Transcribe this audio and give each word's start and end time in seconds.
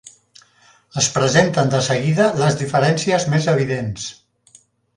Es 1.01 1.09
presenten 1.17 1.69
de 1.75 1.81
seguida 1.89 2.31
les 2.41 2.59
diferències 2.63 3.29
més 3.35 3.51
evidents. 3.57 4.09